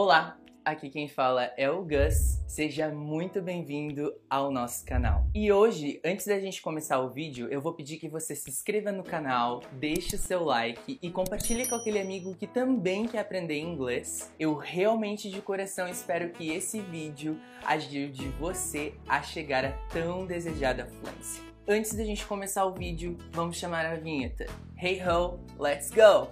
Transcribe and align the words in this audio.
Olá, 0.00 0.38
aqui 0.64 0.90
quem 0.90 1.08
fala 1.08 1.52
é 1.56 1.68
o 1.68 1.82
Gus. 1.82 2.40
Seja 2.46 2.88
muito 2.88 3.42
bem-vindo 3.42 4.14
ao 4.30 4.48
nosso 4.52 4.86
canal. 4.86 5.26
E 5.34 5.50
hoje, 5.50 6.00
antes 6.04 6.24
da 6.24 6.38
gente 6.38 6.62
começar 6.62 7.00
o 7.00 7.10
vídeo, 7.10 7.48
eu 7.50 7.60
vou 7.60 7.74
pedir 7.74 7.96
que 7.98 8.08
você 8.08 8.36
se 8.36 8.48
inscreva 8.48 8.92
no 8.92 9.02
canal, 9.02 9.60
deixe 9.72 10.14
o 10.14 10.18
seu 10.18 10.44
like 10.44 11.00
e 11.02 11.10
compartilhe 11.10 11.66
com 11.66 11.74
aquele 11.74 11.98
amigo 11.98 12.32
que 12.36 12.46
também 12.46 13.08
quer 13.08 13.18
aprender 13.18 13.58
inglês. 13.58 14.32
Eu 14.38 14.54
realmente 14.54 15.28
de 15.28 15.42
coração 15.42 15.88
espero 15.88 16.30
que 16.30 16.48
esse 16.48 16.80
vídeo 16.80 17.36
ajude 17.66 18.28
você 18.38 18.94
a 19.08 19.20
chegar 19.20 19.64
a 19.64 19.72
tão 19.92 20.24
desejada 20.24 20.86
fluência. 20.86 21.42
Antes 21.66 21.92
da 21.92 22.04
gente 22.04 22.24
começar 22.24 22.64
o 22.66 22.72
vídeo, 22.72 23.18
vamos 23.32 23.56
chamar 23.56 23.84
a 23.84 23.96
vinheta. 23.96 24.46
Hey 24.80 25.02
ho, 25.02 25.40
let's 25.58 25.90
go! 25.90 26.28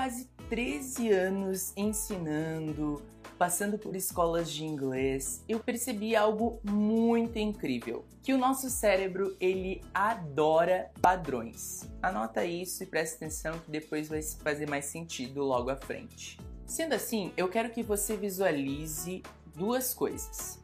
Quase 0.00 0.30
13 0.48 1.12
anos 1.12 1.74
ensinando, 1.76 3.02
passando 3.38 3.78
por 3.78 3.94
escolas 3.94 4.50
de 4.50 4.64
inglês, 4.64 5.44
eu 5.46 5.60
percebi 5.60 6.16
algo 6.16 6.58
muito 6.64 7.38
incrível, 7.38 8.06
que 8.22 8.32
o 8.32 8.38
nosso 8.38 8.70
cérebro 8.70 9.36
ele 9.38 9.82
adora 9.92 10.90
padrões. 11.02 11.86
Anota 12.02 12.46
isso 12.46 12.82
e 12.82 12.86
presta 12.86 13.16
atenção 13.16 13.58
que 13.58 13.70
depois 13.70 14.08
vai 14.08 14.22
fazer 14.22 14.66
mais 14.66 14.86
sentido 14.86 15.44
logo 15.44 15.68
à 15.68 15.76
frente. 15.76 16.40
Sendo 16.64 16.94
assim, 16.94 17.30
eu 17.36 17.46
quero 17.50 17.68
que 17.68 17.82
você 17.82 18.16
visualize 18.16 19.22
duas 19.54 19.92
coisas. 19.92 20.58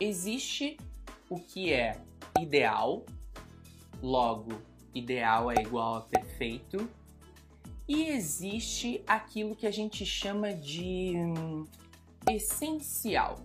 Existe 0.00 0.78
o 1.28 1.38
que 1.38 1.74
é 1.74 2.00
ideal, 2.40 3.04
logo 4.02 4.54
ideal 4.94 5.52
é 5.52 5.60
igual 5.60 5.96
a 5.96 6.00
perfeito, 6.00 6.88
e 7.90 8.04
existe 8.04 9.02
aquilo 9.04 9.56
que 9.56 9.66
a 9.66 9.70
gente 9.72 10.06
chama 10.06 10.54
de 10.54 11.14
hum, 11.16 11.66
essencial. 12.30 13.40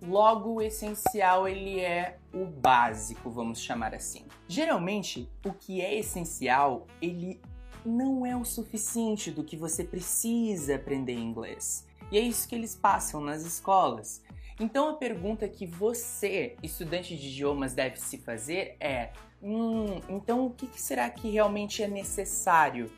Logo, 0.00 0.52
o 0.52 0.62
essencial 0.62 1.48
ele 1.48 1.80
é 1.80 2.16
o 2.32 2.46
básico, 2.46 3.28
vamos 3.28 3.60
chamar 3.60 3.96
assim. 3.96 4.24
Geralmente, 4.46 5.28
o 5.44 5.52
que 5.52 5.80
é 5.80 5.98
essencial, 5.98 6.86
ele 7.02 7.40
não 7.84 8.24
é 8.24 8.36
o 8.36 8.44
suficiente 8.44 9.32
do 9.32 9.42
que 9.42 9.56
você 9.56 9.82
precisa 9.82 10.76
aprender 10.76 11.14
inglês. 11.14 11.84
E 12.12 12.18
é 12.18 12.20
isso 12.20 12.48
que 12.48 12.54
eles 12.54 12.76
passam 12.76 13.20
nas 13.20 13.42
escolas. 13.42 14.22
Então 14.60 14.90
a 14.90 14.94
pergunta 14.94 15.48
que 15.48 15.66
você, 15.66 16.54
estudante 16.62 17.16
de 17.16 17.26
idiomas, 17.26 17.74
deve 17.74 17.96
se 17.96 18.16
fazer 18.18 18.76
é: 18.78 19.10
hum, 19.42 20.00
então 20.08 20.46
o 20.46 20.50
que 20.50 20.80
será 20.80 21.10
que 21.10 21.28
realmente 21.28 21.82
é 21.82 21.88
necessário 21.88 22.88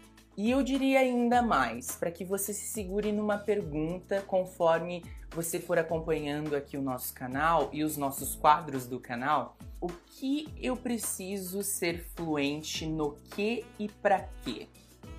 e 0.41 0.51
eu 0.51 0.63
diria 0.63 1.01
ainda 1.01 1.43
mais, 1.43 1.97
para 1.97 2.11
que 2.11 2.25
você 2.25 2.55
se 2.55 2.67
segure 2.69 3.13
numa 3.13 3.37
pergunta 3.37 4.23
conforme 4.23 5.05
você 5.29 5.61
for 5.61 5.79
acompanhando 5.79 6.57
aqui 6.57 6.79
o 6.79 6.83
nosso 6.83 7.13
canal 7.13 7.69
e 7.75 7.85
os 7.85 7.99
nossos 7.99 8.37
quadros 8.37 8.87
do 8.87 8.99
canal, 8.99 9.59
o 9.79 9.89
que 9.89 10.49
eu 10.57 10.75
preciso 10.75 11.63
ser 11.63 12.03
fluente 12.17 12.87
no 12.87 13.17
que 13.35 13.67
e 13.79 13.87
para 13.87 14.31
quê? 14.43 14.67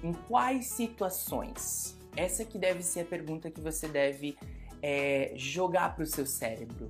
Em 0.03 0.11
quais 0.11 0.69
situações? 0.69 1.95
Essa 2.17 2.43
que 2.43 2.57
deve 2.57 2.81
ser 2.81 3.01
a 3.01 3.05
pergunta 3.05 3.51
que 3.51 3.61
você 3.61 3.87
deve 3.87 4.35
é, 4.81 5.33
jogar 5.35 5.93
para 5.93 6.03
o 6.03 6.07
seu 6.07 6.25
cérebro. 6.25 6.89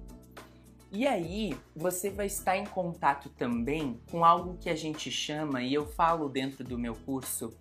E 0.90 1.06
aí, 1.06 1.54
você 1.76 2.10
vai 2.10 2.28
estar 2.28 2.56
em 2.56 2.66
contato 2.66 3.28
também 3.28 4.00
com 4.10 4.24
algo 4.24 4.58
que 4.58 4.70
a 4.70 4.76
gente 4.76 5.12
chama, 5.12 5.62
e 5.62 5.74
eu 5.74 5.86
falo 5.86 6.30
dentro 6.30 6.64
do 6.64 6.80
meu 6.80 6.96
curso, 6.96 7.54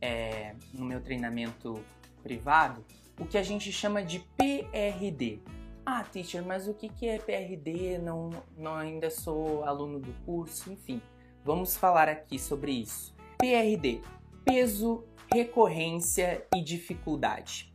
é, 0.00 0.54
no 0.72 0.84
meu 0.84 1.00
treinamento 1.00 1.82
privado 2.22 2.84
o 3.18 3.26
que 3.26 3.38
a 3.38 3.42
gente 3.42 3.72
chama 3.72 4.02
de 4.02 4.20
PRD. 4.36 5.40
Ah, 5.84 6.02
teacher, 6.02 6.44
mas 6.44 6.68
o 6.68 6.74
que, 6.74 6.90
é 7.06 7.18
PRD? 7.18 7.98
Não, 7.98 8.30
não 8.56 8.74
ainda 8.74 9.08
sou 9.08 9.64
aluno 9.64 10.00
do 10.00 10.12
curso, 10.24 10.72
enfim. 10.72 11.00
Vamos 11.44 11.76
falar 11.76 12.08
aqui 12.08 12.38
sobre 12.38 12.72
isso. 12.72 13.14
PRD: 13.38 14.00
peso, 14.44 15.04
recorrência 15.32 16.44
e 16.54 16.62
dificuldade. 16.62 17.72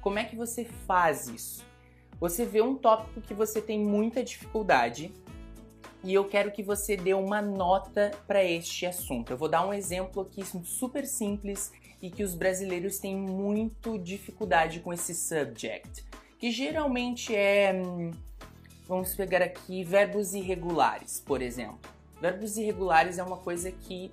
Como 0.00 0.18
é 0.18 0.24
que 0.24 0.36
você 0.36 0.64
faz 0.64 1.28
isso? 1.28 1.66
Você 2.20 2.44
vê 2.44 2.60
um 2.60 2.74
tópico 2.74 3.20
que 3.20 3.32
você 3.32 3.62
tem 3.62 3.78
muita 3.78 4.24
dificuldade 4.24 5.12
e 6.02 6.14
eu 6.14 6.24
quero 6.24 6.52
que 6.52 6.62
você 6.62 6.96
dê 6.96 7.12
uma 7.12 7.42
nota 7.42 8.12
para 8.26 8.44
este 8.44 8.86
assunto. 8.86 9.32
Eu 9.32 9.36
vou 9.36 9.48
dar 9.48 9.66
um 9.66 9.72
exemplo 9.72 10.22
aqui 10.22 10.44
super 10.64 11.06
simples 11.06 11.72
e 12.00 12.10
que 12.10 12.22
os 12.22 12.34
brasileiros 12.34 12.98
têm 12.98 13.16
muito 13.16 13.98
dificuldade 13.98 14.80
com 14.80 14.92
esse 14.92 15.14
subject, 15.14 16.04
que 16.38 16.50
geralmente 16.50 17.34
é, 17.34 17.72
hum, 17.72 18.12
vamos 18.86 19.14
pegar 19.14 19.42
aqui 19.42 19.82
verbos 19.82 20.34
irregulares, 20.34 21.20
por 21.20 21.42
exemplo. 21.42 21.80
Verbos 22.20 22.56
irregulares 22.56 23.18
é 23.18 23.22
uma 23.22 23.36
coisa 23.36 23.72
que 23.72 24.10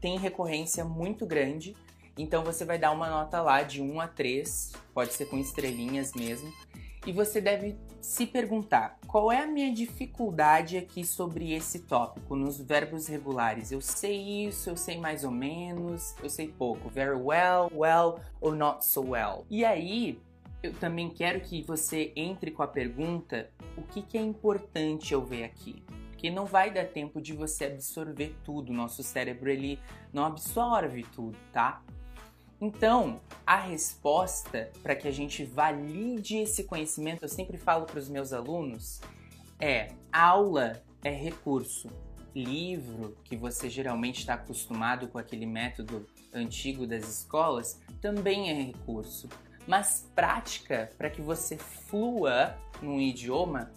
tem 0.00 0.18
recorrência 0.18 0.84
muito 0.84 1.26
grande, 1.26 1.76
então 2.16 2.42
você 2.42 2.64
vai 2.64 2.78
dar 2.78 2.90
uma 2.90 3.08
nota 3.08 3.40
lá 3.42 3.62
de 3.62 3.80
1 3.80 4.00
a 4.00 4.08
3, 4.08 4.72
pode 4.94 5.12
ser 5.12 5.26
com 5.26 5.38
estrelinhas 5.38 6.14
mesmo 6.14 6.52
e 7.06 7.12
você 7.12 7.40
deve 7.40 7.76
se 8.00 8.26
perguntar: 8.26 8.98
qual 9.06 9.30
é 9.30 9.42
a 9.42 9.46
minha 9.46 9.72
dificuldade 9.72 10.76
aqui 10.76 11.04
sobre 11.04 11.52
esse 11.52 11.80
tópico 11.80 12.36
nos 12.36 12.60
verbos 12.60 13.06
regulares? 13.06 13.72
Eu 13.72 13.80
sei 13.80 14.46
isso, 14.46 14.70
eu 14.70 14.76
sei 14.76 14.98
mais 14.98 15.24
ou 15.24 15.30
menos, 15.30 16.14
eu 16.22 16.30
sei 16.30 16.48
pouco. 16.48 16.88
Very 16.88 17.16
well, 17.16 17.70
well 17.72 18.20
ou 18.40 18.54
not 18.54 18.84
so 18.84 19.02
well. 19.02 19.44
E 19.50 19.64
aí, 19.64 20.20
eu 20.62 20.72
também 20.74 21.08
quero 21.08 21.40
que 21.40 21.62
você 21.62 22.12
entre 22.16 22.50
com 22.50 22.62
a 22.62 22.68
pergunta: 22.68 23.50
o 23.76 23.82
que, 23.82 24.02
que 24.02 24.18
é 24.18 24.22
importante 24.22 25.12
eu 25.12 25.24
ver 25.24 25.44
aqui? 25.44 25.82
Porque 26.10 26.30
não 26.30 26.46
vai 26.46 26.72
dar 26.72 26.84
tempo 26.86 27.20
de 27.20 27.32
você 27.32 27.66
absorver 27.66 28.34
tudo. 28.42 28.72
Nosso 28.72 29.04
cérebro 29.04 29.48
ele 29.48 29.78
não 30.12 30.24
absorve 30.24 31.04
tudo, 31.14 31.38
tá? 31.52 31.80
Então, 32.60 33.20
a 33.46 33.56
resposta 33.56 34.70
para 34.82 34.96
que 34.96 35.06
a 35.06 35.12
gente 35.12 35.44
valide 35.44 36.38
esse 36.38 36.64
conhecimento, 36.64 37.22
eu 37.24 37.28
sempre 37.28 37.56
falo 37.56 37.86
para 37.86 37.98
os 37.98 38.08
meus 38.08 38.32
alunos, 38.32 39.00
é 39.60 39.88
aula 40.12 40.82
é 41.04 41.10
recurso. 41.10 41.88
Livro, 42.34 43.16
que 43.24 43.36
você 43.36 43.70
geralmente 43.70 44.20
está 44.20 44.34
acostumado 44.34 45.08
com 45.08 45.18
aquele 45.18 45.46
método 45.46 46.06
antigo 46.32 46.86
das 46.86 47.08
escolas, 47.08 47.80
também 48.00 48.50
é 48.50 48.52
recurso. 48.52 49.28
Mas 49.66 50.08
prática, 50.14 50.90
para 50.96 51.10
que 51.10 51.20
você 51.20 51.56
flua 51.56 52.56
num 52.80 53.00
idioma, 53.00 53.70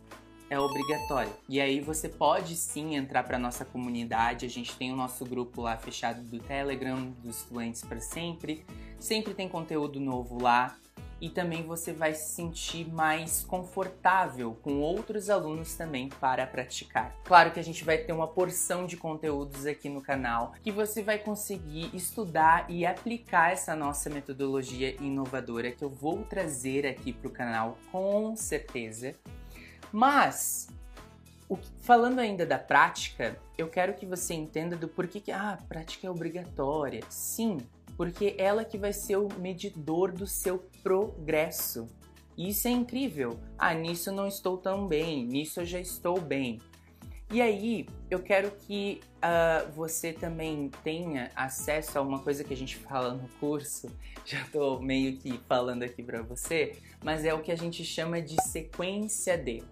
é 0.52 0.60
obrigatório. 0.60 1.32
E 1.48 1.62
aí 1.62 1.80
você 1.80 2.10
pode 2.10 2.58
sim 2.58 2.96
entrar 2.98 3.24
para 3.24 3.40
nossa 3.40 3.64
comunidade. 3.64 4.46
A 4.46 4.50
gente 4.50 4.76
tem 4.76 4.92
o 4.92 4.98
nosso 4.98 5.24
grupo 5.24 5.62
lá 5.62 5.78
fechado 5.78 6.22
do 6.24 6.40
Telegram, 6.40 7.10
dos 7.24 7.42
Fluentes 7.44 7.82
para 7.86 8.02
sempre. 8.02 8.66
Sempre 9.00 9.34
tem 9.34 9.48
conteúdo 9.48 9.98
novo 9.98 10.44
lá. 10.44 10.76
E 11.22 11.30
também 11.30 11.64
você 11.64 11.94
vai 11.94 12.14
se 12.16 12.34
sentir 12.34 12.92
mais 12.92 13.46
confortável 13.46 14.58
com 14.62 14.80
outros 14.80 15.30
alunos 15.30 15.76
também 15.76 16.10
para 16.10 16.46
praticar. 16.46 17.16
Claro 17.24 17.52
que 17.52 17.60
a 17.60 17.64
gente 17.64 17.86
vai 17.86 18.00
ter 18.00 18.12
uma 18.12 18.28
porção 18.28 18.86
de 18.86 18.98
conteúdos 18.98 19.66
aqui 19.66 19.88
no 19.88 20.02
canal 20.02 20.54
que 20.62 20.72
você 20.72 21.02
vai 21.02 21.20
conseguir 21.20 21.96
estudar 21.96 22.66
e 22.70 22.86
aplicar 22.86 23.54
essa 23.54 23.74
nossa 23.74 24.10
metodologia 24.10 24.96
inovadora 25.00 25.72
que 25.72 25.84
eu 25.84 25.90
vou 25.90 26.24
trazer 26.24 26.86
aqui 26.86 27.14
para 27.14 27.28
o 27.30 27.32
canal 27.32 27.78
com 27.90 28.36
certeza. 28.36 29.16
Mas, 29.92 30.70
o, 31.50 31.58
falando 31.82 32.20
ainda 32.20 32.46
da 32.46 32.58
prática, 32.58 33.38
eu 33.58 33.68
quero 33.68 33.94
que 33.94 34.06
você 34.06 34.34
entenda 34.34 34.76
do 34.76 34.88
porquê 34.88 35.20
que 35.20 35.32
ah, 35.32 35.52
a 35.52 35.58
prática 35.58 36.08
é 36.08 36.10
obrigatória. 36.10 37.02
Sim, 37.10 37.58
porque 37.98 38.36
ela 38.38 38.64
que 38.64 38.78
vai 38.78 38.94
ser 38.94 39.18
o 39.18 39.28
medidor 39.40 40.12
do 40.12 40.26
seu 40.26 40.60
progresso. 40.82 41.88
E 42.38 42.50
isso 42.50 42.68
é 42.68 42.72
incrível. 42.72 43.40
Ah, 43.58 43.74
nisso 43.74 44.12
não 44.12 44.28
estou 44.28 44.58
tão 44.58 44.88
bem, 44.88 45.26
nisso 45.26 45.60
eu 45.60 45.66
já 45.66 45.80
estou 45.80 46.20
bem. 46.20 46.60
E 47.32 47.42
aí, 47.42 47.88
eu 48.10 48.20
quero 48.20 48.52
que 48.52 49.00
uh, 49.18 49.72
você 49.72 50.12
também 50.12 50.70
tenha 50.84 51.32
acesso 51.34 51.98
a 51.98 52.02
uma 52.02 52.20
coisa 52.20 52.44
que 52.44 52.54
a 52.54 52.58
gente 52.58 52.76
fala 52.76 53.14
no 53.14 53.26
curso, 53.40 53.90
já 54.26 54.42
estou 54.42 54.82
meio 54.82 55.16
que 55.16 55.40
falando 55.48 55.84
aqui 55.84 56.04
para 56.04 56.22
você, 56.22 56.78
mas 57.02 57.24
é 57.24 57.34
o 57.34 57.42
que 57.42 57.50
a 57.50 57.56
gente 57.56 57.86
chama 57.86 58.22
de 58.22 58.36
sequência 58.50 59.38
de 59.38 59.64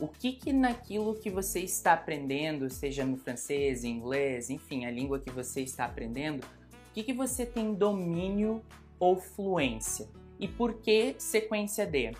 o 0.00 0.08
que 0.08 0.32
que 0.32 0.52
naquilo 0.52 1.14
que 1.14 1.28
você 1.28 1.60
está 1.60 1.92
aprendendo, 1.92 2.70
seja 2.70 3.04
no 3.04 3.18
francês, 3.18 3.84
inglês, 3.84 4.48
enfim, 4.48 4.86
a 4.86 4.90
língua 4.90 5.20
que 5.20 5.30
você 5.30 5.60
está 5.60 5.84
aprendendo, 5.84 6.40
o 6.42 6.92
que 6.94 7.02
que 7.02 7.12
você 7.12 7.44
tem 7.44 7.74
domínio 7.74 8.62
ou 8.98 9.16
fluência? 9.16 10.08
E 10.38 10.48
por 10.48 10.74
que 10.74 11.14
sequência 11.18 11.86
D? 11.86 12.12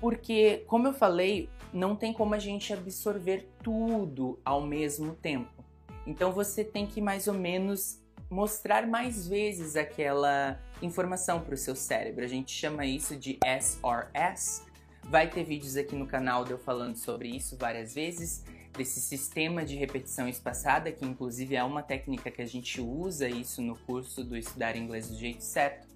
Porque, 0.00 0.64
como 0.68 0.86
eu 0.86 0.92
falei, 0.92 1.50
não 1.72 1.96
tem 1.96 2.12
como 2.12 2.34
a 2.34 2.38
gente 2.38 2.72
absorver 2.72 3.48
tudo 3.64 4.38
ao 4.44 4.62
mesmo 4.62 5.14
tempo. 5.14 5.64
Então 6.06 6.32
você 6.32 6.64
tem 6.64 6.86
que 6.86 7.00
mais 7.00 7.26
ou 7.26 7.34
menos 7.34 8.00
mostrar 8.30 8.86
mais 8.86 9.26
vezes 9.26 9.74
aquela 9.74 10.60
informação 10.80 11.40
para 11.40 11.54
o 11.54 11.56
seu 11.56 11.74
cérebro. 11.74 12.24
A 12.24 12.28
gente 12.28 12.52
chama 12.52 12.86
isso 12.86 13.16
de 13.16 13.38
SRS. 13.44 14.67
Vai 15.08 15.26
ter 15.30 15.42
vídeos 15.42 15.74
aqui 15.74 15.96
no 15.96 16.06
canal 16.06 16.44
de 16.44 16.50
eu 16.50 16.58
falando 16.58 16.94
sobre 16.94 17.30
isso 17.30 17.56
várias 17.56 17.94
vezes, 17.94 18.44
desse 18.76 19.00
sistema 19.00 19.64
de 19.64 19.74
repetição 19.74 20.28
espaçada, 20.28 20.92
que 20.92 21.02
inclusive 21.02 21.56
é 21.56 21.64
uma 21.64 21.82
técnica 21.82 22.30
que 22.30 22.42
a 22.42 22.46
gente 22.46 22.78
usa 22.78 23.26
isso 23.26 23.62
no 23.62 23.74
curso 23.74 24.22
do 24.22 24.36
Estudar 24.36 24.76
Inglês 24.76 25.08
do 25.08 25.16
Jeito 25.16 25.42
Certo. 25.42 25.88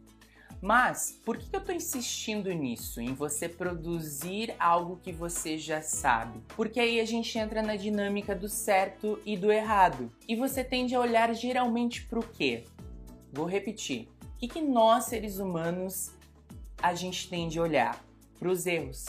Mas 0.62 1.20
por 1.26 1.36
que 1.36 1.54
eu 1.54 1.60
estou 1.60 1.74
insistindo 1.74 2.50
nisso, 2.54 3.02
em 3.02 3.12
você 3.12 3.50
produzir 3.50 4.54
algo 4.58 4.96
que 4.96 5.12
você 5.12 5.58
já 5.58 5.82
sabe? 5.82 6.40
Porque 6.56 6.80
aí 6.80 6.98
a 6.98 7.04
gente 7.04 7.36
entra 7.36 7.60
na 7.60 7.76
dinâmica 7.76 8.34
do 8.34 8.48
certo 8.48 9.20
e 9.26 9.36
do 9.36 9.52
errado. 9.52 10.10
E 10.26 10.34
você 10.34 10.64
tende 10.64 10.94
a 10.94 11.00
olhar 11.00 11.34
geralmente 11.34 12.06
para 12.06 12.18
o 12.18 12.26
quê? 12.26 12.64
Vou 13.30 13.44
repetir. 13.44 14.08
O 14.22 14.38
que, 14.38 14.48
que 14.48 14.62
nós, 14.62 15.04
seres 15.04 15.38
humanos, 15.38 16.12
a 16.80 16.94
gente 16.94 17.28
tende 17.28 17.58
a 17.58 17.62
olhar? 17.62 18.11
Para 18.42 18.50
os 18.50 18.66
erros. 18.66 19.06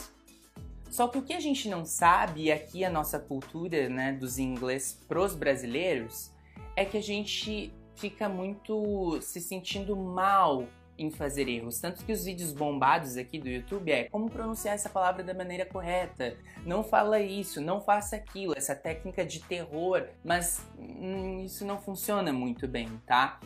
Só 0.88 1.08
que 1.08 1.18
o 1.18 1.22
que 1.22 1.32
a 1.32 1.40
gente 1.40 1.68
não 1.68 1.84
sabe, 1.84 2.52
aqui 2.52 2.84
a 2.84 2.88
nossa 2.88 3.18
cultura 3.18 3.88
né, 3.88 4.12
dos 4.12 4.38
inglês 4.38 4.96
pros 5.08 5.34
brasileiros, 5.34 6.30
é 6.76 6.84
que 6.84 6.96
a 6.96 7.02
gente 7.02 7.74
fica 7.96 8.28
muito 8.28 9.20
se 9.20 9.40
sentindo 9.40 9.96
mal 9.96 10.68
em 10.96 11.10
fazer 11.10 11.48
erros. 11.48 11.80
Tanto 11.80 12.04
que 12.04 12.12
os 12.12 12.24
vídeos 12.24 12.52
bombados 12.52 13.16
aqui 13.16 13.40
do 13.40 13.48
YouTube 13.48 13.90
é 13.90 14.04
como 14.04 14.30
pronunciar 14.30 14.76
essa 14.76 14.88
palavra 14.88 15.24
da 15.24 15.34
maneira 15.34 15.66
correta. 15.66 16.36
Não 16.64 16.84
fala 16.84 17.18
isso, 17.18 17.60
não 17.60 17.80
faça 17.80 18.14
aquilo, 18.14 18.54
essa 18.56 18.76
técnica 18.76 19.26
de 19.26 19.40
terror. 19.40 20.06
Mas 20.24 20.64
hum, 20.78 21.42
isso 21.44 21.64
não 21.64 21.80
funciona 21.80 22.32
muito 22.32 22.68
bem, 22.68 22.88
tá? 23.04 23.40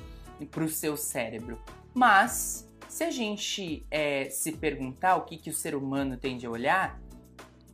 Para 0.51 0.65
o 0.65 0.69
seu 0.69 0.99
cérebro. 0.99 1.59
Mas 1.95 2.68
se 2.89 3.05
a 3.05 3.11
gente 3.11 3.87
é, 3.91 4.29
se 4.31 4.53
perguntar 4.53 5.17
o 5.17 5.25
que, 5.25 5.37
que 5.37 5.51
o 5.51 5.55
ser 5.55 5.75
humano 5.75 6.17
tende 6.17 6.47
a 6.47 6.51
olhar, 6.51 7.01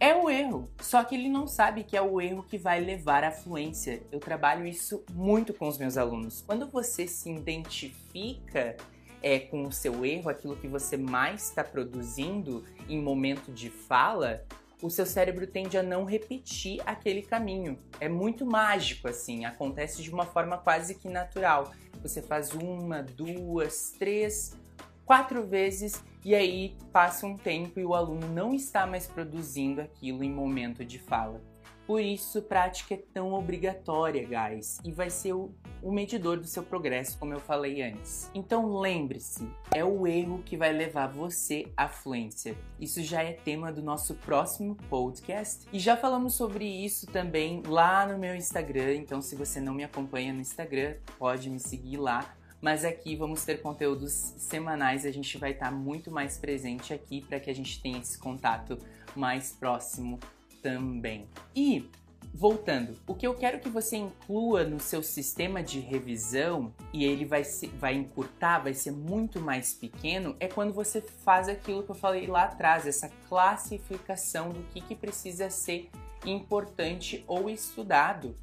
é 0.01 0.15
o 0.15 0.29
erro. 0.29 0.69
Só 0.81 1.03
que 1.05 1.15
ele 1.15 1.29
não 1.29 1.47
sabe 1.47 1.85
que 1.85 1.97
é 1.97 2.03
o 2.03 2.21
erro 2.21 2.43
que 2.43 2.59
vai 2.59 2.81
levar 2.81 3.25
à 3.25 3.31
fluência. 3.31 4.03
Eu 4.11 4.21
trabalho 4.21 4.67
isso 4.67 5.05
muito 5.13 5.55
com 5.55 5.69
os 5.69 5.79
meus 5.79 5.97
alunos. 5.97 6.43
Quando 6.43 6.69
você 6.69 7.07
se 7.07 7.31
identifica 7.31 8.77
é, 9.23 9.39
com 9.39 9.63
o 9.63 9.73
seu 9.73 10.05
erro, 10.05 10.29
aquilo 10.29 10.57
que 10.57 10.69
você 10.69 10.97
mais 10.97 11.49
está 11.49 11.65
produzindo 11.65 12.65
em 12.89 13.01
momento 13.01 13.53
de 13.53 13.71
fala, 13.71 14.45
o 14.83 14.91
seu 14.91 15.07
cérebro 15.07 15.47
tende 15.47 15.79
a 15.79 15.83
não 15.83 16.05
repetir 16.05 16.83
aquele 16.85 17.23
caminho. 17.23 17.79
É 18.01 18.09
muito 18.09 18.45
mágico, 18.45 19.09
assim, 19.09 19.47
acontece 19.47 20.03
de 20.03 20.11
uma 20.11 20.27
forma 20.27 20.59
quase 20.59 20.97
que 20.97 21.09
natural. 21.09 21.73
Você 22.03 22.21
faz 22.21 22.53
uma, 22.53 23.03
duas, 23.03 23.95
três, 23.99 24.55
quatro 25.05 25.47
vezes 25.47 26.03
e 26.25 26.35
aí 26.35 26.75
passa 26.93 27.27
um 27.27 27.37
tempo 27.37 27.79
e 27.79 27.85
o 27.85 27.95
aluno 27.95 28.27
não 28.29 28.55
está 28.55 28.87
mais 28.87 29.07
produzindo 29.07 29.81
aquilo 29.81 30.25
em 30.25 30.33
momento 30.33 30.85
de 30.85 30.99
fala. 30.99 31.41
Por 31.87 32.01
isso, 32.01 32.41
prática 32.41 32.95
é 32.95 33.03
tão 33.13 33.35
obrigatória, 33.35 34.27
guys, 34.27 34.79
e 34.83 34.91
vai 34.91 35.11
ser 35.11 35.35
o, 35.35 35.55
o 35.83 35.93
medidor 35.93 36.39
do 36.39 36.47
seu 36.47 36.63
progresso, 36.63 37.19
como 37.19 37.35
eu 37.35 37.41
falei 37.41 37.83
antes. 37.83 38.31
Então 38.35 38.79
lembre-se, 38.79 39.47
é 39.75 39.85
o 39.85 40.07
erro 40.07 40.43
que 40.43 40.57
vai 40.57 40.73
levar 40.73 41.09
você 41.09 41.71
à 41.77 41.87
fluência. 41.87 42.57
Isso 42.81 43.03
já 43.03 43.23
é 43.23 43.33
tema 43.33 43.71
do 43.71 43.83
nosso 43.83 44.15
próximo 44.15 44.77
podcast 44.89 45.67
e 45.71 45.79
já 45.79 45.95
falamos 45.95 46.35
sobre 46.35 46.65
isso 46.65 47.07
também 47.07 47.63
lá 47.67 48.07
no 48.07 48.19
meu 48.19 48.35
Instagram. 48.35 48.95
Então, 48.95 49.21
se 49.21 49.37
você 49.37 49.61
não 49.61 49.75
me 49.75 49.85
acompanha 49.85 50.33
no 50.33 50.41
Instagram, 50.41 50.97
pode 51.19 51.51
me 51.51 51.61
seguir 51.61 51.99
lá 51.99 52.35
mas 52.65 52.83
aqui 52.83 53.15
vamos 53.15 53.45
ter 53.45 53.61
conteúdos 53.61 54.33
semanais, 54.39 55.05
a 55.05 55.11
gente 55.11 55.37
vai 55.37 55.51
estar 55.51 55.71
muito 55.71 56.11
mais 56.11 56.39
presente 56.39 56.95
aqui 56.95 57.21
para 57.21 57.39
que 57.39 57.51
a 57.51 57.55
gente 57.55 57.79
tenha 57.79 57.99
esse 57.99 58.17
contato 58.17 58.79
mais 59.15 59.53
próximo 59.53 60.19
também. 60.63 61.29
E 61.55 61.91
voltando, 62.33 62.99
o 63.07 63.15
que 63.15 63.27
eu 63.27 63.35
quero 63.35 63.61
que 63.61 63.69
você 63.69 63.99
inclua 63.99 64.65
no 64.65 64.81
seu 64.81 65.03
sistema 65.03 65.63
de 65.63 65.79
revisão 65.79 66.73
e 66.91 67.05
ele 67.05 67.27
vai, 67.27 67.43
vai 67.79 67.97
encurtar, 67.97 68.61
vai 68.61 68.73
ser 68.73 68.93
muito 68.93 69.39
mais 69.43 69.75
pequeno, 69.75 70.35
é 70.41 70.49
quando 70.49 70.73
você 70.73 71.03
faz 71.03 71.51
aquilo 71.51 71.83
que 71.83 71.91
eu 71.91 71.95
falei 71.95 72.27
lá 72.27 72.45
atrás, 72.45 72.87
essa 72.87 73.11
classificação 73.29 74.49
do 74.49 74.63
que, 74.73 74.81
que 74.81 74.95
precisa 74.95 75.51
ser 75.51 75.91
importante 76.25 77.23
ou 77.27 77.51
estudado, 77.51 78.35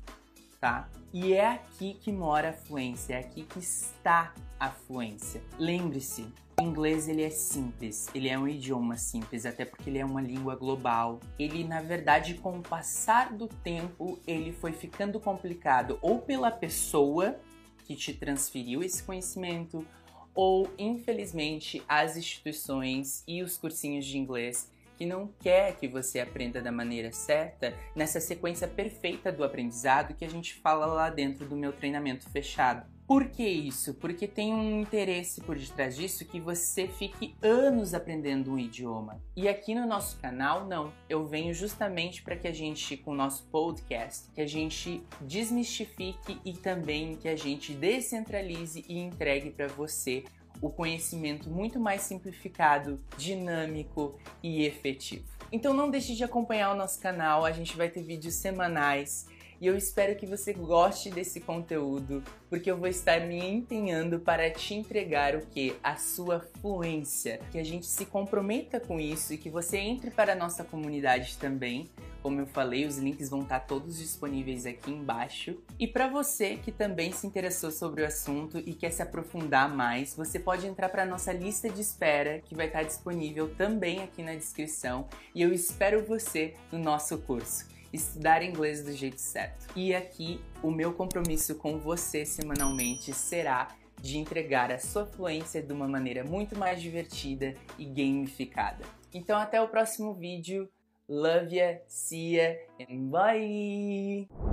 tá? 0.61 0.87
E 1.11 1.33
é 1.33 1.47
aqui 1.47 1.95
que 1.95 2.11
mora 2.11 2.51
a 2.51 2.53
fluência, 2.53 3.15
é 3.15 3.19
aqui 3.19 3.43
que 3.43 3.59
está 3.59 4.33
a 4.59 4.69
fluência. 4.69 5.41
Lembre-se, 5.57 6.25
inglês 6.61 7.09
ele 7.09 7.23
é 7.23 7.31
simples, 7.31 8.07
ele 8.13 8.29
é 8.29 8.37
um 8.37 8.47
idioma 8.47 8.95
simples, 8.95 9.45
até 9.45 9.65
porque 9.65 9.89
ele 9.89 9.97
é 9.97 10.05
uma 10.05 10.21
língua 10.21 10.55
global. 10.55 11.19
Ele, 11.37 11.63
na 11.63 11.81
verdade, 11.81 12.35
com 12.35 12.59
o 12.59 12.61
passar 12.61 13.33
do 13.33 13.47
tempo, 13.47 14.19
ele 14.27 14.53
foi 14.53 14.71
ficando 14.71 15.19
complicado 15.19 15.97
ou 16.01 16.19
pela 16.19 16.51
pessoa 16.51 17.37
que 17.85 17.95
te 17.95 18.13
transferiu 18.13 18.83
esse 18.83 19.01
conhecimento, 19.01 19.85
ou 20.33 20.69
infelizmente 20.77 21.83
as 21.89 22.15
instituições 22.15 23.23
e 23.27 23.41
os 23.41 23.57
cursinhos 23.57 24.05
de 24.05 24.17
inglês 24.17 24.71
que 25.01 25.06
não 25.07 25.33
quer 25.39 25.77
que 25.77 25.88
você 25.88 26.19
aprenda 26.19 26.62
da 26.62 26.71
maneira 26.71 27.12
certa 27.12 27.74
nessa 27.95 28.19
sequência 28.19 28.68
perfeita 28.68 29.31
do 29.31 29.44
aprendizado 29.44 30.13
que 30.13 30.24
a 30.24 30.30
gente 30.30 30.53
fala 30.53 30.86
lá 30.86 31.09
dentro 31.09 31.44
do 31.44 31.56
meu 31.56 31.74
treinamento 31.74 32.30
fechado. 32.30 32.86
Por 33.07 33.25
que 33.30 33.44
isso? 33.44 33.95
Porque 33.95 34.27
tem 34.27 34.53
um 34.53 34.80
interesse 34.80 35.42
por 35.42 35.57
detrás 35.57 35.95
disso 35.95 36.24
que 36.24 36.39
você 36.39 36.88
fique 36.88 37.36
anos 37.42 37.95
aprendendo 37.95 38.51
um 38.51 38.59
idioma. 38.59 39.19
E 39.36 39.50
aqui 39.50 39.74
no 39.74 39.88
nosso 39.88 40.19
canal, 40.19 40.68
não. 40.68 40.94
Eu 41.09 41.25
venho 41.25 41.51
justamente 41.51 42.21
para 42.21 42.36
que 42.36 42.47
a 42.47 42.54
gente, 42.54 42.95
com 42.95 43.12
o 43.12 43.15
nosso 43.15 43.47
podcast, 43.47 44.30
que 44.36 44.39
a 44.39 44.47
gente 44.47 45.04
desmistifique 45.19 46.39
e 46.45 46.54
também 46.54 47.15
que 47.15 47.27
a 47.27 47.36
gente 47.36 47.74
descentralize 47.74 48.86
e 48.88 49.00
entregue 49.00 49.50
para 49.50 49.68
você 49.68 50.24
o 50.61 50.69
conhecimento 50.69 51.49
muito 51.49 51.79
mais 51.79 52.01
simplificado, 52.01 52.99
dinâmico 53.17 54.19
e 54.43 54.63
efetivo. 54.63 55.25
Então 55.51 55.73
não 55.73 55.89
deixe 55.89 56.15
de 56.15 56.23
acompanhar 56.23 56.71
o 56.71 56.77
nosso 56.77 56.99
canal, 56.99 57.43
a 57.43 57.51
gente 57.51 57.75
vai 57.75 57.89
ter 57.89 58.03
vídeos 58.03 58.35
semanais 58.35 59.27
e 59.61 59.67
eu 59.67 59.77
espero 59.77 60.15
que 60.15 60.25
você 60.25 60.53
goste 60.53 61.11
desse 61.11 61.39
conteúdo, 61.39 62.23
porque 62.49 62.71
eu 62.71 62.77
vou 62.77 62.87
estar 62.87 63.21
me 63.21 63.37
empenhando 63.37 64.19
para 64.19 64.49
te 64.49 64.73
entregar 64.73 65.35
o 65.35 65.45
que? 65.45 65.75
A 65.83 65.97
sua 65.97 66.39
fluência, 66.39 67.39
que 67.51 67.59
a 67.59 67.63
gente 67.63 67.85
se 67.85 68.07
comprometa 68.07 68.80
com 68.80 68.99
isso 68.99 69.35
e 69.35 69.37
que 69.37 69.51
você 69.51 69.77
entre 69.77 70.09
para 70.09 70.33
a 70.33 70.35
nossa 70.35 70.63
comunidade 70.63 71.37
também. 71.37 71.87
Como 72.21 72.40
eu 72.40 72.45
falei, 72.45 72.85
os 72.85 72.97
links 72.97 73.30
vão 73.30 73.42
estar 73.42 73.61
todos 73.61 73.97
disponíveis 73.97 74.66
aqui 74.66 74.92
embaixo. 74.92 75.57
E 75.80 75.87
para 75.87 76.07
você 76.07 76.57
que 76.57 76.71
também 76.71 77.11
se 77.11 77.25
interessou 77.25 77.71
sobre 77.71 78.04
o 78.04 78.06
assunto 78.06 78.59
e 78.59 78.73
quer 78.73 78.92
se 78.92 79.01
aprofundar 79.01 79.73
mais, 79.73 80.16
você 80.16 80.40
pode 80.40 80.68
entrar 80.68 80.90
para 80.90 81.06
nossa 81.06 81.33
lista 81.33 81.69
de 81.69 81.81
espera, 81.81 82.40
que 82.42 82.56
vai 82.56 82.68
estar 82.68 82.83
disponível 82.83 83.54
também 83.56 84.04
aqui 84.04 84.21
na 84.21 84.35
descrição. 84.35 85.07
E 85.33 85.42
eu 85.42 85.51
espero 85.51 86.06
você 86.06 86.54
no 86.71 86.78
nosso 86.78 87.18
curso 87.19 87.71
estudar 87.94 88.42
inglês 88.42 88.83
do 88.83 88.94
jeito 88.94 89.19
certo. 89.19 89.68
E 89.75 89.94
aqui 89.94 90.40
o 90.63 90.71
meu 90.71 90.94
compromisso 90.94 91.56
com 91.56 91.78
você 91.78 92.25
semanalmente 92.25 93.13
será 93.13 93.69
de 93.99 94.18
entregar 94.18 94.71
a 94.71 94.80
sua 94.80 95.06
fluência 95.06 95.61
de 95.61 95.71
uma 95.71 95.87
maneira 95.87 96.23
muito 96.23 96.57
mais 96.57 96.81
divertida 96.81 97.56
e 97.78 97.85
gamificada. 97.85 98.83
Então 99.13 99.37
até 99.37 99.61
o 99.61 99.68
próximo 99.68 100.13
vídeo. 100.13 100.69
Love 101.11 101.51
ya, 101.51 101.83
see 101.91 102.39
ya 102.39 102.56
and 102.80 103.11
bye! 103.11 104.50